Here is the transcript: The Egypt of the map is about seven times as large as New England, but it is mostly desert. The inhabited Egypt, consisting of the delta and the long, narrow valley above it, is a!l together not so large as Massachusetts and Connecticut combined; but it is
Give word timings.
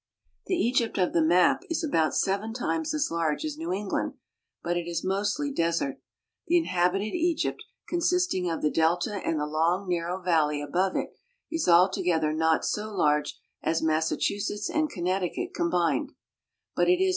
The 0.47 0.55
Egypt 0.55 0.97
of 0.97 1.13
the 1.13 1.21
map 1.21 1.61
is 1.69 1.83
about 1.83 2.15
seven 2.15 2.53
times 2.55 2.91
as 2.91 3.11
large 3.11 3.45
as 3.45 3.55
New 3.55 3.71
England, 3.71 4.15
but 4.63 4.75
it 4.75 4.87
is 4.87 5.03
mostly 5.05 5.51
desert. 5.53 5.97
The 6.47 6.57
inhabited 6.57 7.13
Egypt, 7.13 7.63
consisting 7.87 8.49
of 8.49 8.63
the 8.63 8.71
delta 8.71 9.21
and 9.23 9.39
the 9.39 9.45
long, 9.45 9.87
narrow 9.87 10.19
valley 10.19 10.59
above 10.59 10.95
it, 10.95 11.11
is 11.51 11.67
a!l 11.67 11.87
together 11.87 12.33
not 12.33 12.65
so 12.65 12.91
large 12.91 13.39
as 13.61 13.83
Massachusetts 13.83 14.71
and 14.71 14.89
Connecticut 14.89 15.53
combined; 15.53 16.13
but 16.75 16.89
it 16.89 16.99
is 16.99 17.09